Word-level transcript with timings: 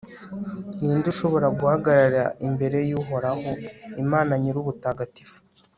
ni 0.83 0.93
nde 0.97 1.07
ushobora 1.13 1.47
guhagarara 1.57 2.23
imbere 2.47 2.77
y'uhoraho, 2.89 3.51
imana 4.03 4.31
nyir'ubutagatifu 4.41 5.37